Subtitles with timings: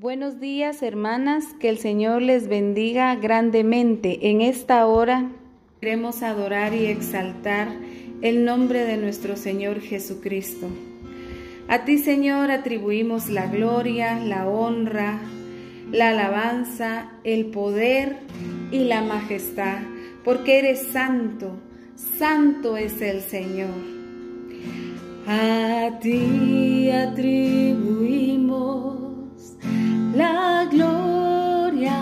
[0.00, 4.30] Buenos días, hermanas, que el Señor les bendiga grandemente.
[4.30, 5.30] En esta hora
[5.82, 7.68] queremos adorar y exaltar
[8.22, 10.68] el nombre de nuestro Señor Jesucristo.
[11.68, 15.20] A ti, Señor, atribuimos la gloria, la honra,
[15.90, 18.16] la alabanza, el poder
[18.70, 19.80] y la majestad,
[20.24, 21.60] porque eres santo,
[22.16, 23.68] santo es el Señor.
[25.26, 29.01] A ti atribuimos
[30.14, 31.98] la gloria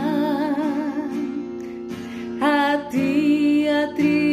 [2.40, 4.29] a ti atribuimos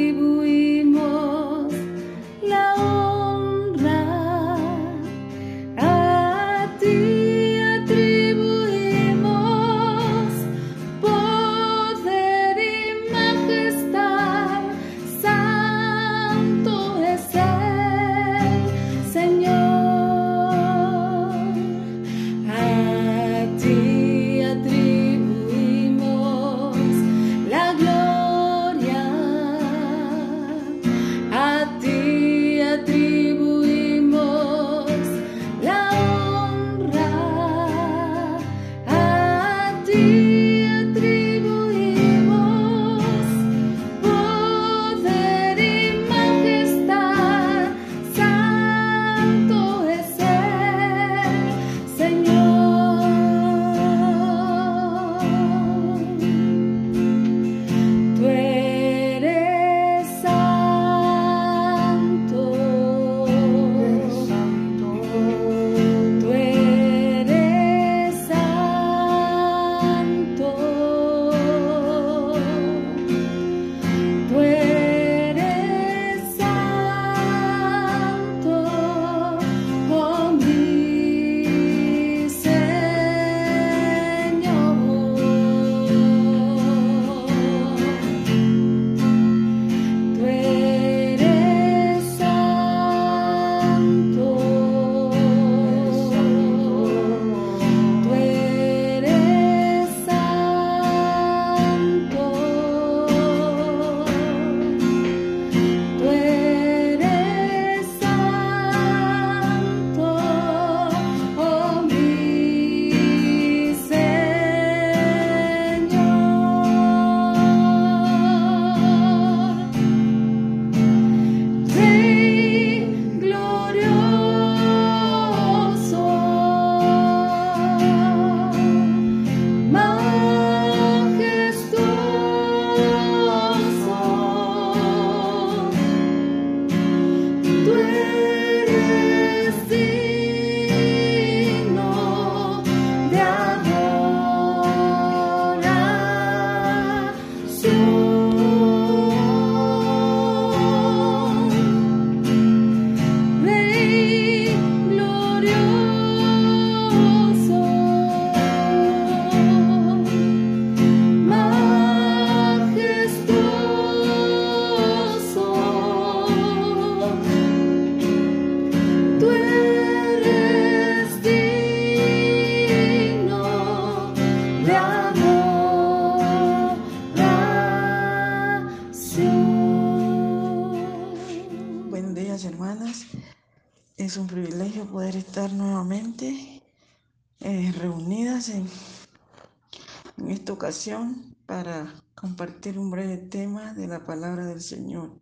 [190.68, 195.18] ocasión para compartir un breve tema de la palabra del Señor.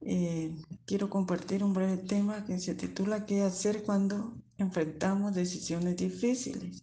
[0.00, 0.52] Eh,
[0.84, 6.82] quiero compartir un breve tema que se titula ¿Qué hacer cuando enfrentamos decisiones difíciles?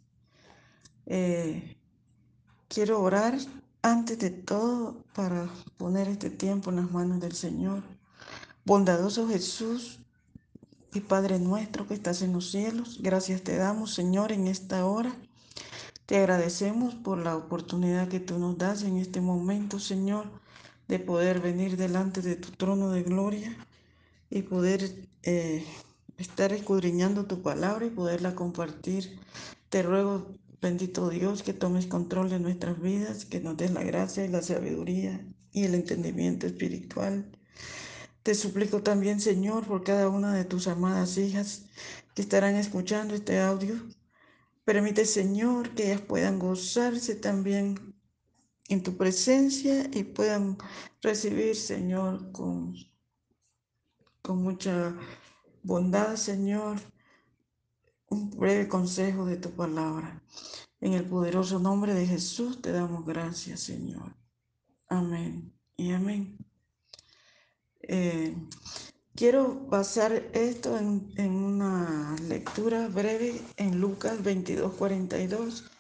[1.06, 1.76] Eh,
[2.70, 3.38] quiero orar
[3.82, 7.84] antes de todo para poner este tiempo en las manos del Señor.
[8.64, 10.00] Bondadoso Jesús
[10.94, 15.14] y Padre nuestro que estás en los cielos, gracias te damos, Señor, en esta hora.
[16.06, 20.30] Te agradecemos por la oportunidad que tú nos das en este momento, Señor,
[20.88, 23.58] de poder venir delante de tu trono de gloria
[24.30, 25.66] y poder eh,
[26.18, 29.20] estar escudriñando tu palabra y poderla compartir.
[29.70, 30.28] Te ruego,
[30.62, 34.44] bendito Dios, que tomes control de nuestras vidas, que nos des la gracia y la
[34.44, 37.26] sabiduría y el entendimiento espiritual.
[38.22, 41.64] Te suplico también, Señor, por cada una de tus amadas hijas
[42.14, 43.76] que estarán escuchando este audio.
[44.66, 47.96] Permite, Señor, que ellas puedan gozarse también
[48.68, 50.58] en tu presencia y puedan
[51.02, 52.74] recibir, Señor, con,
[54.24, 54.98] con mucha
[55.62, 56.78] bondad, Señor,
[58.10, 60.24] un breve consejo de tu palabra.
[60.82, 64.16] En el poderoso nombre de Jesús te damos gracias, Señor.
[64.88, 66.38] Amén y amén.
[67.82, 68.36] Eh,
[69.16, 75.72] quiero basar esto en, una lectura breve en Lucas 22, 42.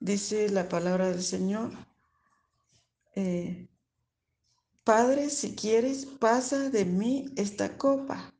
[0.00, 1.70] Dice la palabra del Señor.
[3.14, 3.68] Eh,
[4.84, 8.34] Padre, si quieres, pasa de mí esta copa,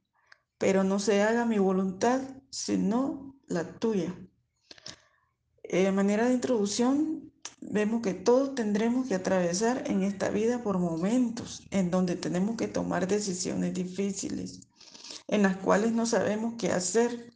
[0.58, 2.20] pero no se haga mi voluntad,
[2.50, 4.14] sino la tuya.
[5.62, 7.23] De manera de introducción,
[7.70, 12.68] vemos que todos tendremos que atravesar en esta vida por momentos en donde tenemos que
[12.68, 14.60] tomar decisiones difíciles,
[15.28, 17.32] en las cuales no sabemos qué hacer.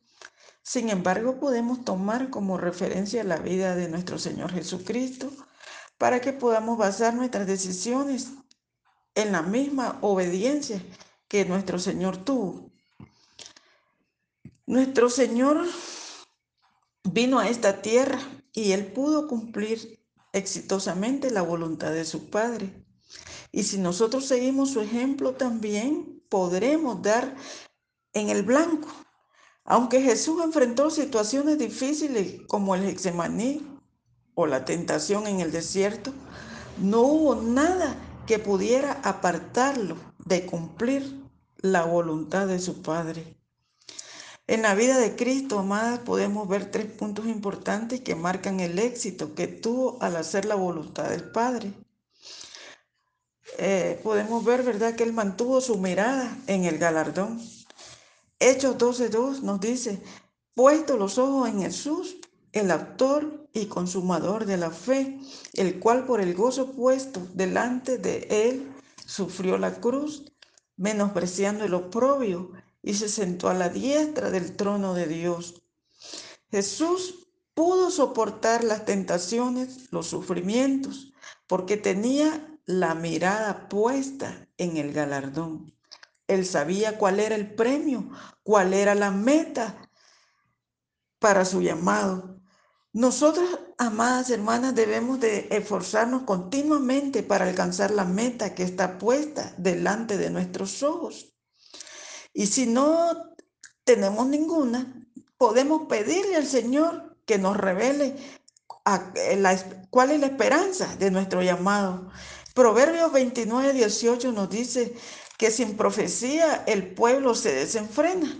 [0.62, 5.32] Sin embargo, podemos tomar como referencia la vida de nuestro Señor Jesucristo
[5.96, 8.28] para que podamos basar nuestras decisiones
[9.14, 10.80] en la misma obediencia
[11.26, 12.70] que nuestro Señor tuvo.
[14.66, 15.64] Nuestro Señor
[17.02, 18.20] vino a esta tierra
[18.52, 19.98] y Él pudo cumplir
[20.32, 22.84] exitosamente la voluntad de su Padre.
[23.52, 27.34] Y si nosotros seguimos su ejemplo también, podremos dar
[28.12, 28.88] en el blanco.
[29.64, 33.66] Aunque Jesús enfrentó situaciones difíciles como el Hexemaní
[34.34, 36.12] o la tentación en el desierto,
[36.78, 37.96] no hubo nada
[38.26, 41.22] que pudiera apartarlo de cumplir
[41.58, 43.37] la voluntad de su Padre.
[44.48, 49.34] En la vida de Cristo, amadas, podemos ver tres puntos importantes que marcan el éxito
[49.34, 51.74] que tuvo al hacer la voluntad del Padre.
[53.58, 57.38] Eh, podemos ver, ¿verdad?, que Él mantuvo su mirada en el galardón.
[58.40, 60.00] Hechos 12.2 nos dice,
[60.54, 62.16] puesto los ojos en Jesús,
[62.52, 65.18] el autor y consumador de la fe,
[65.52, 68.72] el cual por el gozo puesto delante de él
[69.04, 70.32] sufrió la cruz,
[70.78, 72.52] menospreciando el oprobio,
[72.88, 75.62] y se sentó a la diestra del trono de Dios.
[76.50, 81.12] Jesús pudo soportar las tentaciones, los sufrimientos,
[81.46, 85.76] porque tenía la mirada puesta en el galardón.
[86.28, 88.08] Él sabía cuál era el premio,
[88.42, 89.90] cuál era la meta
[91.18, 92.40] para su llamado.
[92.94, 100.16] Nosotros, amadas hermanas, debemos de esforzarnos continuamente para alcanzar la meta que está puesta delante
[100.16, 101.34] de nuestros ojos.
[102.38, 103.34] Y si no
[103.82, 105.04] tenemos ninguna,
[105.38, 108.14] podemos pedirle al Señor que nos revele
[109.90, 112.08] cuál es la esperanza de nuestro llamado.
[112.54, 114.94] Proverbios 29, 18 nos dice
[115.36, 118.32] que sin profecía el pueblo se desenfrena.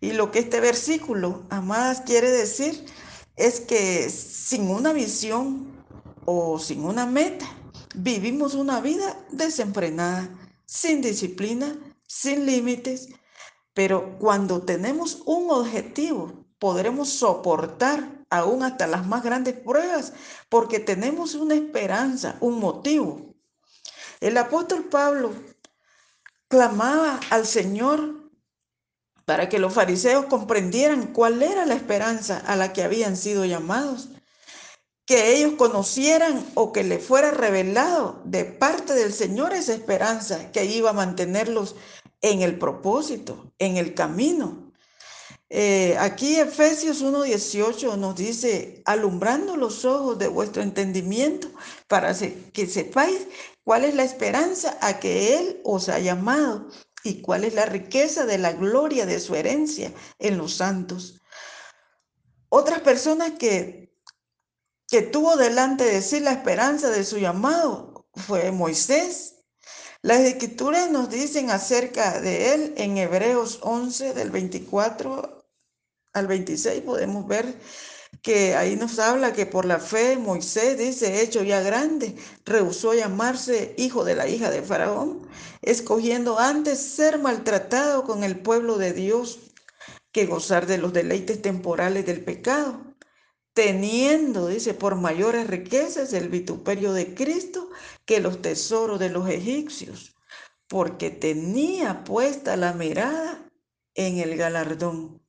[0.00, 2.84] Y lo que este versículo, amadas, quiere decir
[3.36, 5.84] es que sin una visión
[6.24, 7.46] o sin una meta,
[7.94, 10.28] vivimos una vida desenfrenada,
[10.66, 11.78] sin disciplina,
[12.08, 13.10] sin límites,
[13.82, 20.12] pero cuando tenemos un objetivo, podremos soportar aún hasta las más grandes pruebas,
[20.50, 23.34] porque tenemos una esperanza, un motivo.
[24.20, 25.32] El apóstol Pablo
[26.46, 28.30] clamaba al Señor
[29.24, 34.10] para que los fariseos comprendieran cuál era la esperanza a la que habían sido llamados,
[35.06, 40.66] que ellos conocieran o que le fuera revelado de parte del Señor esa esperanza que
[40.66, 41.76] iba a mantenerlos
[42.20, 44.72] en el propósito, en el camino.
[45.52, 51.48] Eh, aquí Efesios 1.18 nos dice, alumbrando los ojos de vuestro entendimiento
[51.88, 53.26] para que sepáis
[53.64, 56.68] cuál es la esperanza a que Él os ha llamado
[57.02, 61.20] y cuál es la riqueza de la gloria de su herencia en los santos.
[62.48, 63.92] Otras personas que,
[64.86, 69.29] que tuvo delante de sí la esperanza de su llamado fue Moisés.
[70.02, 75.44] Las escrituras nos dicen acerca de él en Hebreos 11 del 24
[76.14, 77.54] al 26 podemos ver
[78.22, 82.16] que ahí nos habla que por la fe Moisés, dice, hecho ya grande,
[82.46, 85.28] rehusó llamarse hijo de la hija de Faraón,
[85.60, 89.38] escogiendo antes ser maltratado con el pueblo de Dios
[90.12, 92.89] que gozar de los deleites temporales del pecado,
[93.52, 97.70] teniendo, dice, por mayores riquezas el vituperio de Cristo
[98.04, 100.14] que los tesoros de los egipcios,
[100.68, 103.50] porque tenía puesta la mirada
[103.94, 105.20] en el galardón.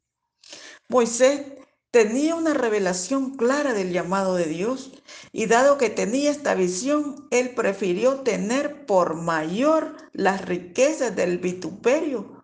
[0.88, 1.42] Moisés
[1.90, 4.92] tenía una revelación clara del llamado de Dios
[5.32, 12.42] y dado que tenía esta visión, él prefirió tener por mayor las riquezas del vituperio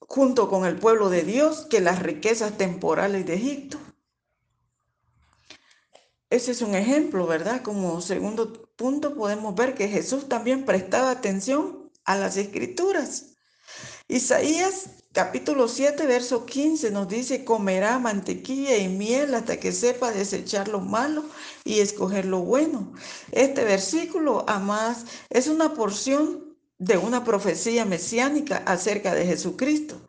[0.00, 3.78] junto con el pueblo de Dios que las riquezas temporales de Egipto.
[6.34, 7.62] Ese es un ejemplo, ¿verdad?
[7.62, 13.36] Como segundo punto podemos ver que Jesús también prestaba atención a las escrituras.
[14.08, 20.66] Isaías capítulo 7, verso 15 nos dice, comerá mantequilla y miel hasta que sepa desechar
[20.66, 21.24] lo malo
[21.64, 22.92] y escoger lo bueno.
[23.30, 30.00] Este versículo, además, es una porción de una profecía mesiánica acerca de Jesucristo,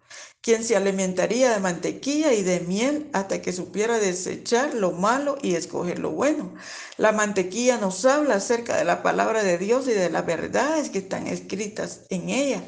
[0.45, 5.55] quien se alimentaría de mantequilla y de miel hasta que supiera desechar lo malo y
[5.55, 6.53] escoger lo bueno.
[6.97, 10.99] La mantequilla nos habla acerca de la palabra de Dios y de las verdades que
[10.99, 12.63] están escritas en ella.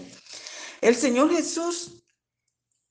[0.81, 2.03] El Señor Jesús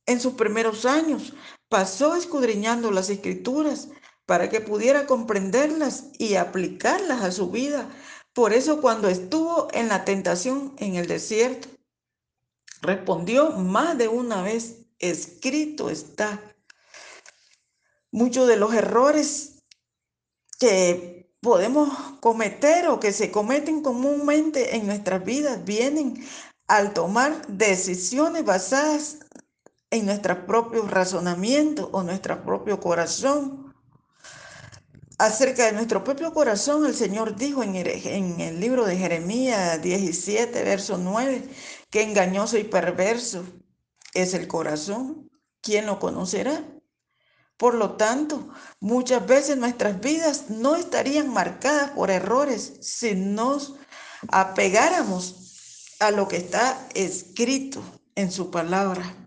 [0.06, 1.32] en sus primeros años
[1.68, 3.88] pasó escudriñando las escrituras
[4.24, 7.90] para que pudiera comprenderlas y aplicarlas a su vida.
[8.32, 11.75] Por eso cuando estuvo en la tentación en el desierto,
[12.86, 16.40] respondió más de una vez, escrito está.
[18.10, 19.62] Muchos de los errores
[20.58, 21.90] que podemos
[22.20, 26.26] cometer o que se cometen comúnmente en nuestras vidas vienen
[26.66, 29.18] al tomar decisiones basadas
[29.90, 33.74] en nuestros propios razonamientos o nuestro propio corazón.
[35.18, 40.98] Acerca de nuestro propio corazón, el Señor dijo en el, libro de Jeremías 17, verso
[40.98, 41.48] 9,
[41.90, 43.44] que engañoso y perverso
[44.14, 45.30] es el corazón.
[45.60, 46.64] ¿Quién lo conocerá?
[47.56, 48.48] Por lo tanto,
[48.80, 53.74] muchas veces nuestras vidas no estarían marcadas por errores si nos
[54.28, 57.82] apegáramos a lo que está escrito
[58.14, 59.26] en su palabra.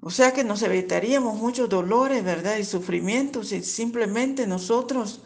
[0.00, 2.58] O sea que nos evitaríamos muchos dolores, ¿verdad?
[2.58, 5.22] Y sufrimientos si simplemente nosotros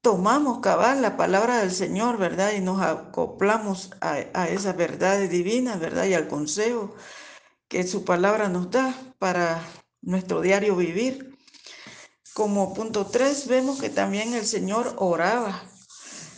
[0.00, 2.52] tomamos cabal la palabra del Señor, ¿verdad?
[2.56, 6.06] Y nos acoplamos a, a esas verdades divinas, ¿verdad?
[6.06, 6.94] Y al consejo
[7.68, 9.62] que su palabra nos da para
[10.02, 11.36] nuestro diario vivir.
[12.34, 15.62] Como punto 3 vemos que también el Señor oraba.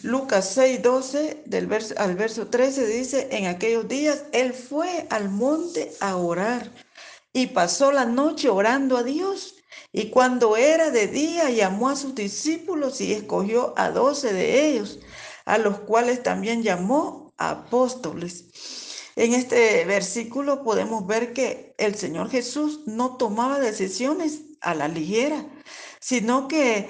[0.02, 5.28] Lucas 6, 12 del verso, al verso 13 dice, en aquellos días Él fue al
[5.28, 6.73] monte a orar
[7.33, 9.54] y pasó la noche orando a Dios.
[9.92, 14.99] Y cuando era de día llamó a sus discípulos y escogió a doce de ellos,
[15.44, 18.46] a los cuales también llamó apóstoles.
[19.16, 25.44] En este versículo podemos ver que el Señor Jesús no tomaba decisiones a la ligera,
[26.00, 26.88] sino que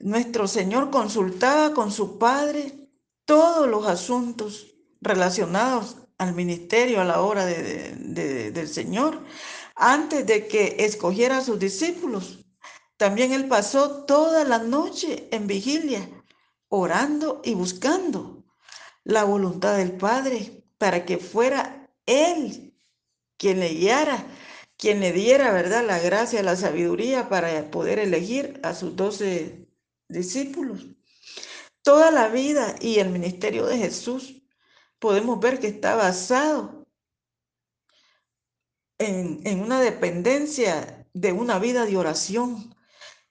[0.00, 2.88] nuestro Señor consultaba con su Padre
[3.24, 9.24] todos los asuntos relacionados al ministerio, a la hora del Señor,
[9.76, 12.39] antes de que escogiera a sus discípulos.
[13.00, 16.06] También Él pasó toda la noche en vigilia,
[16.68, 18.44] orando y buscando
[19.04, 22.74] la voluntad del Padre para que fuera Él
[23.38, 24.26] quien le guiara,
[24.76, 29.66] quien le diera, ¿verdad?, la gracia, la sabiduría para poder elegir a sus doce
[30.10, 30.84] discípulos.
[31.80, 34.42] Toda la vida y el ministerio de Jesús
[34.98, 36.86] podemos ver que está basado
[38.98, 42.74] en, en una dependencia de una vida de oración.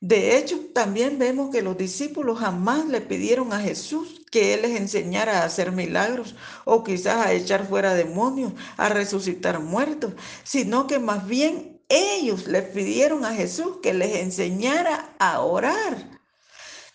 [0.02, 4.80] De hecho, también vemos que los discípulos jamás le pidieron a Jesús que Él les
[4.80, 10.14] enseñara a hacer milagros o quizás a echar fuera demonios, a resucitar muertos,
[10.44, 16.20] sino que más bien ellos le pidieron a Jesús que les enseñara a orar.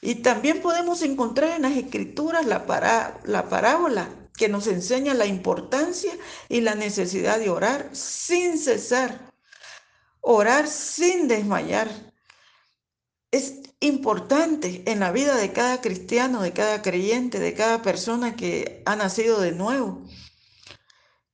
[0.01, 6.13] Y también podemos encontrar en las escrituras la, la parábola que nos enseña la importancia
[6.49, 9.33] y la necesidad de orar sin cesar,
[10.21, 12.04] orar sin desmayar.
[13.35, 18.81] Es importante en la vida de cada cristiano, de cada creyente, de cada persona que
[18.87, 20.03] ha nacido de nuevo,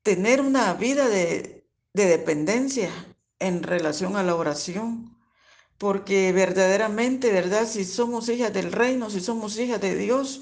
[0.02, 2.90] tener una vida de, de dependencia
[3.38, 5.14] en relación a la oración
[5.76, 7.66] porque verdaderamente, ¿verdad?
[7.66, 10.40] Si somos hijas del reino, si somos hijas de Dios,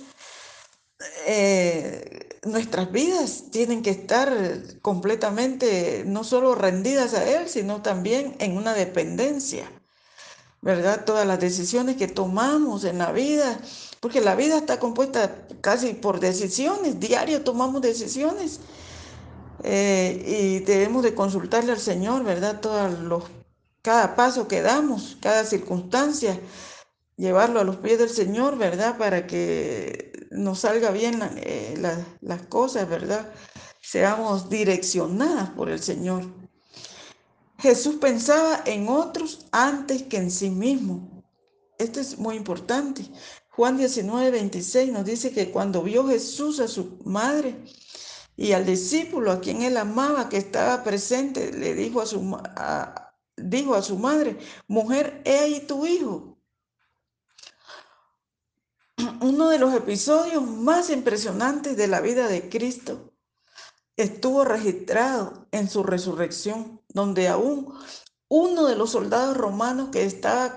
[1.27, 4.33] eh, nuestras vidas tienen que estar
[4.81, 9.69] completamente no solo rendidas a Él, sino también en una dependencia,
[10.61, 11.05] ¿verdad?
[11.05, 13.61] Todas las decisiones que tomamos en la vida,
[14.01, 18.61] porque la vida está compuesta casi por decisiones, diario tomamos decisiones.
[19.65, 22.61] Eh, y debemos de consultarle al Señor, ¿verdad?
[22.61, 23.25] Todos los
[23.83, 26.39] cada paso que damos, cada circunstancia,
[27.17, 28.99] llevarlo a los pies del Señor, ¿verdad?
[28.99, 31.75] Para que nos salga bien eh,
[32.21, 33.33] las cosas, ¿verdad?
[33.81, 36.38] Seamos direccionadas por el Señor.
[37.59, 41.25] Jesús pensaba en otros antes que en sí mismo.
[41.77, 43.03] Esto es muy importante.
[43.51, 47.57] Juan 19, 26 nos dice que cuando vio Jesús a su madre
[48.37, 52.39] y al discípulo a quien él amaba que estaba presente, le dijo a su,
[53.37, 54.39] dijo a su madre,
[54.69, 56.39] mujer, he ahí tu hijo.
[59.21, 63.08] Uno de los episodios más impresionantes de la vida de Cristo
[63.99, 67.75] estuvo registrado en su resurrección, donde aún
[68.29, 70.57] uno de los soldados romanos que estaba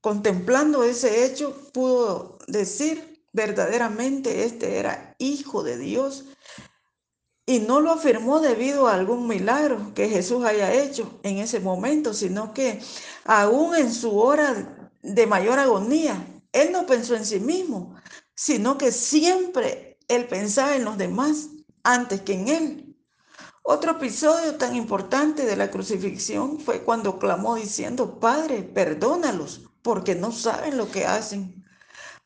[0.00, 6.24] contemplando ese hecho pudo decir verdaderamente este era hijo de Dios
[7.46, 12.14] y no lo afirmó debido a algún milagro que Jesús haya hecho en ese momento,
[12.14, 12.80] sino que
[13.24, 17.94] aún en su hora de mayor agonía, él no pensó en sí mismo,
[18.34, 21.48] sino que siempre él pensaba en los demás
[21.84, 22.96] antes que en él.
[23.62, 30.32] Otro episodio tan importante de la crucifixión fue cuando clamó diciendo, Padre, perdónalos, porque no
[30.32, 31.64] saben lo que hacen.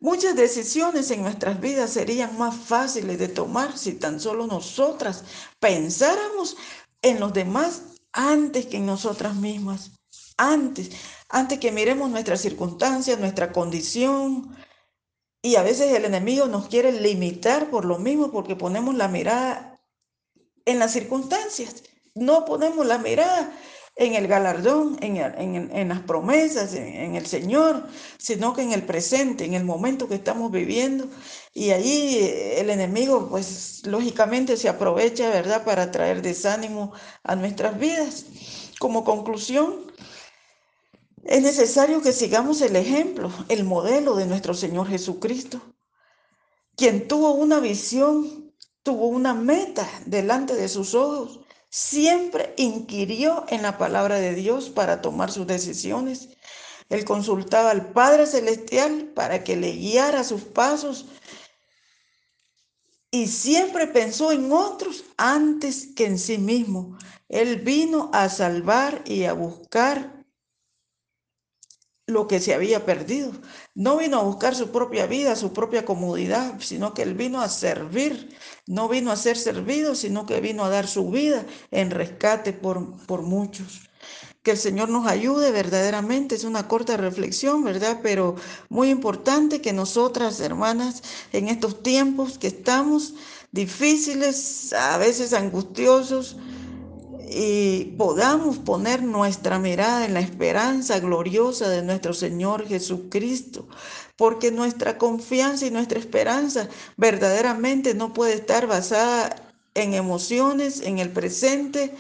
[0.01, 5.25] Muchas decisiones en nuestras vidas serían más fáciles de tomar si tan solo nosotras
[5.59, 6.57] pensáramos
[7.03, 9.93] en los demás antes que en nosotras mismas.
[10.37, 10.91] Antes,
[11.29, 14.57] antes que miremos nuestras circunstancias, nuestra condición.
[15.43, 19.81] Y a veces el enemigo nos quiere limitar por lo mismo, porque ponemos la mirada
[20.65, 21.85] en las circunstancias.
[22.15, 23.53] No ponemos la mirada
[23.99, 29.55] en el galardón, en, las promesas, en, el Señor, sino que en el presente, en
[29.55, 31.09] el momento que estamos viviendo.
[31.53, 36.93] Y allí eh, el enemigo, pues lógicamente se aprovecha, ¿verdad?, para traer desánimo
[37.25, 38.27] a nuestras vidas.
[38.79, 39.93] Como conclusión,
[41.25, 45.61] es necesario que sigamos el ejemplo, el modelo de nuestro Señor Jesucristo,
[46.77, 53.77] quien tuvo una visión, tuvo una meta delante de sus ojos Siempre inquirió en la
[53.77, 56.31] palabra de Dios para tomar sus decisiones.
[56.89, 61.05] Él consultaba al Padre Celestial para que le guiara sus pasos
[63.11, 66.97] y siempre pensó en otros antes que en sí mismo.
[67.29, 70.18] Él vino a salvar y a buscar
[72.09, 73.33] lo que se había perdido.
[73.75, 77.49] No vino a buscar su propia vida, su propia comodidad, sino que él vino a
[77.51, 78.35] servir.
[78.67, 82.97] No vino a ser servido, sino que vino a dar su vida en rescate por,
[83.07, 83.83] por muchos.
[84.43, 86.35] Que el Señor nos ayude verdaderamente.
[86.35, 88.01] Es una corta reflexión, ¿verdad?
[88.03, 88.37] Pero
[88.71, 91.03] muy importante que nosotras, hermanas,
[91.33, 93.15] en estos tiempos que estamos
[93.53, 96.37] difíciles, a veces angustiosos,
[97.31, 103.69] y podamos poner nuestra mirada en la esperanza gloriosa de nuestro Señor Jesucristo,
[104.17, 109.37] porque nuestra confianza y nuestra esperanza verdaderamente no puede estar basada
[109.75, 111.95] en emociones, en el presente,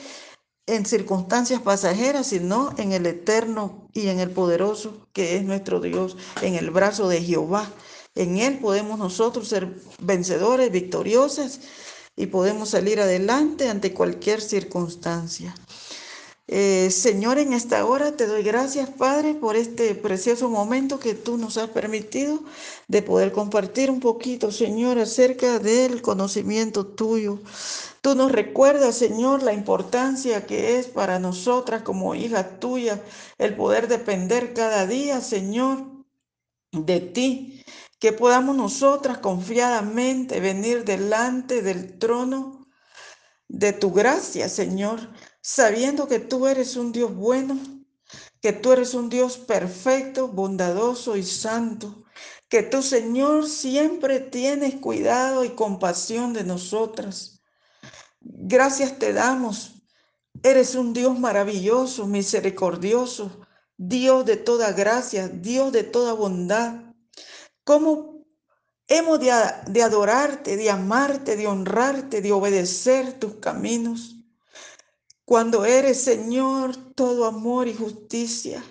[0.66, 6.16] en circunstancias pasajeras, sino en el eterno y en el poderoso que es nuestro Dios,
[6.42, 7.70] en el brazo de Jehová.
[8.14, 9.68] En Él podemos nosotros ser
[10.00, 11.60] vencedores, victoriosas
[12.18, 15.54] y podemos salir adelante ante cualquier circunstancia.
[16.50, 21.36] Eh, Señor, en esta hora te doy gracias, Padre, por este precioso momento que tú
[21.36, 22.42] nos has permitido
[22.88, 27.38] de poder compartir un poquito, Señor, acerca del conocimiento tuyo.
[28.00, 32.98] Tú nos recuerdas, Señor, la importancia que es para nosotras como hijas tuyas
[33.36, 35.84] el poder depender cada día, Señor,
[36.72, 37.62] de ti
[37.98, 42.68] que podamos nosotras confiadamente venir delante del trono
[43.48, 45.00] de tu gracia, Señor,
[45.40, 47.58] sabiendo que tú eres un Dios bueno,
[48.40, 52.04] que tú eres un Dios perfecto, bondadoso y santo,
[52.48, 57.42] que tú, Señor, siempre tienes cuidado y compasión de nosotras.
[58.20, 59.82] Gracias te damos.
[60.42, 63.40] Eres un Dios maravilloso, misericordioso,
[63.76, 66.87] Dios de toda gracia, Dios de toda bondad
[67.68, 68.24] cómo
[68.86, 74.16] hemos de, adorarte, de amarte, de honrarte, de obedecer tus caminos.
[75.26, 78.64] Cuando eres, Señor, todo amor y justicia.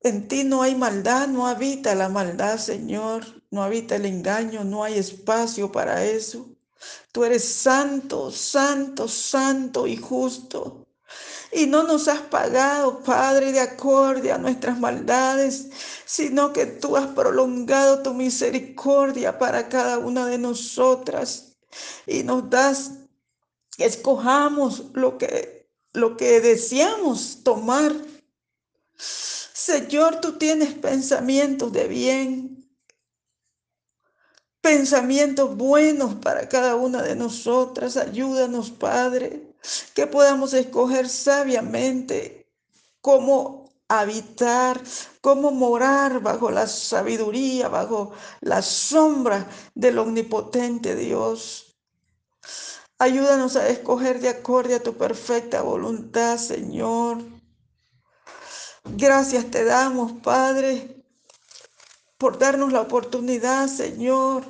[0.00, 4.82] En ti no hay maldad, no habita la maldad, Señor, no habita el engaño, no
[4.82, 6.56] hay espacio para eso.
[7.12, 10.85] Tú eres santo, santo, santo y justo
[11.56, 15.70] y no nos has pagado, Padre, de acorde a nuestras maldades,
[16.04, 21.56] sino que tú has prolongado tu misericordia para cada una de nosotras
[22.06, 22.90] y nos das
[23.78, 27.94] escojamos lo que, lo que deseamos tomar.
[28.98, 32.70] Señor, tú tienes pensamientos de bien,
[34.60, 37.96] pensamientos buenos para cada una de nosotras.
[37.96, 39.55] Ayúdanos, Padre
[39.94, 42.46] que podamos escoger sabiamente
[43.00, 44.82] cómo habitar,
[45.20, 51.78] cómo morar bajo la sabiduría, bajo la sombra del omnipotente Dios.
[52.98, 57.22] Ayúdanos a escoger de acorde a tu perfecta voluntad, Señor.
[58.84, 61.04] Gracias te damos, Padre,
[62.16, 64.44] por darnos la oportunidad, Señor,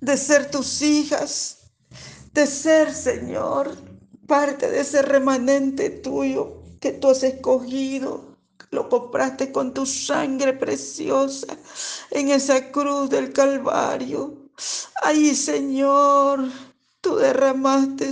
[0.00, 1.58] de ser tus hijas,
[2.32, 3.76] de ser, Señor,
[4.32, 8.34] parte de ese remanente tuyo que tú has escogido.
[8.70, 11.48] Lo compraste con tu sangre preciosa
[12.10, 14.48] en esa cruz del Calvario.
[15.02, 16.48] Ahí, Señor,
[17.02, 18.08] tú derramaste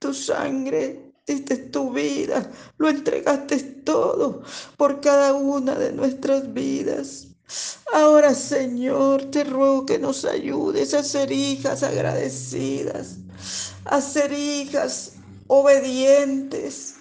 [0.00, 4.42] tu sangre, diste tu vida, lo entregaste todo
[4.76, 7.28] por cada una de nuestras vidas.
[7.92, 13.18] Ahora, Señor, te ruego que nos ayudes a ser hijas agradecidas,
[13.84, 15.12] a ser hijas
[15.50, 16.94] obedientes,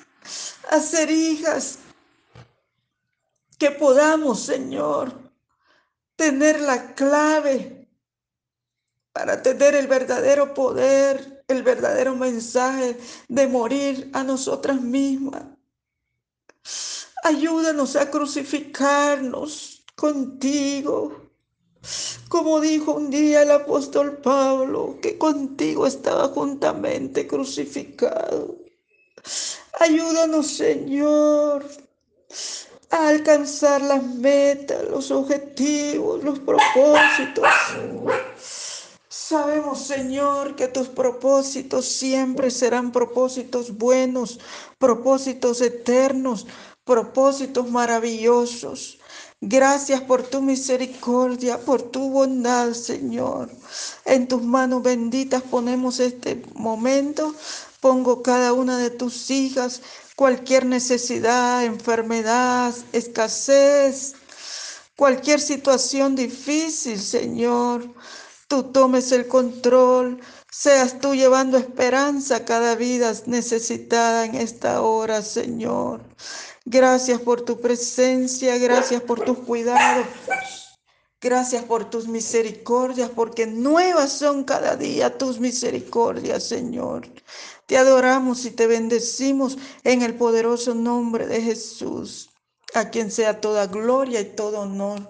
[0.72, 1.78] a ser hijas
[3.60, 5.14] que podamos, Señor,
[6.16, 7.88] tener la clave
[9.14, 15.44] para tener el verdadero poder, el verdadero mensaje de morir a nosotras mismas.
[17.24, 21.29] Ayúdanos a crucificarnos contigo.
[22.28, 28.58] Como dijo un día el apóstol Pablo, que contigo estaba juntamente crucificado.
[29.80, 31.66] Ayúdanos, Señor,
[32.92, 37.48] a alcanzar las metas, los objetivos, los propósitos.
[39.08, 44.40] Sabemos, Señor, que tus propósitos siempre serán propósitos buenos,
[44.78, 46.48] propósitos eternos,
[46.84, 48.99] propósitos maravillosos.
[49.42, 53.50] Gracias por tu misericordia, por tu bondad, Señor.
[54.04, 57.34] En tus manos benditas ponemos este momento.
[57.80, 59.82] Pongo cada una de tus hijas,
[60.18, 64.16] cualquier necesidad, enfermedad, escasez,
[64.98, 67.90] cualquier situación difícil, Señor.
[68.50, 70.20] Tú tomes el control,
[70.52, 76.02] seas tú llevando esperanza a cada vida necesitada en esta hora, Señor.
[76.72, 80.06] Gracias por tu presencia, gracias por tus cuidados.
[81.20, 87.08] Gracias por tus misericordias, porque nuevas son cada día tus misericordias, Señor.
[87.66, 92.30] Te adoramos y te bendecimos en el poderoso nombre de Jesús,
[92.76, 95.10] a quien sea toda gloria y todo honor.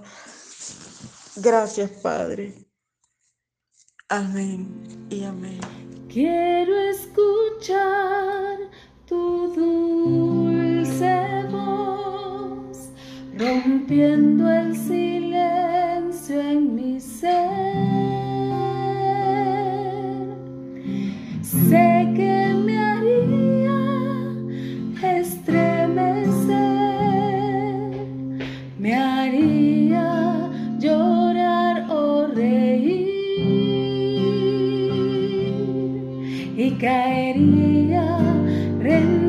[1.35, 2.53] Gracias, Padre.
[4.07, 5.59] Amén y amén.
[6.07, 8.57] Quiero escuchar
[9.05, 11.38] tu dulce
[13.39, 17.39] rompiendo el silencio en mi ser.
[21.41, 23.79] Sé que me haría
[25.19, 26.49] estremecer,
[28.77, 33.07] me haría llorar o reír
[36.57, 38.05] y caería
[38.81, 39.28] rendido